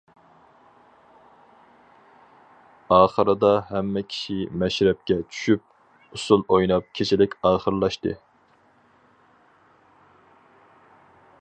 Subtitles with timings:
[2.95, 8.15] ئاخىرىدا، ھەممە كىشى مەشرەپكە چۈشۈپ، ئۇسۇل ئويناپ كېچىلىك ئاخىرلاشتى.